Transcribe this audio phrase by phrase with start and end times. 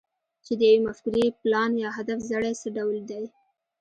[0.45, 3.23] چې د يوې مفکورې، پلان، يا هدف زړی څه ډول دی؟